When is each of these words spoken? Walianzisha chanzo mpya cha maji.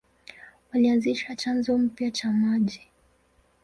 Walianzisha 0.71 1.35
chanzo 1.35 1.77
mpya 1.77 2.11
cha 2.11 2.31
maji. 2.31 2.87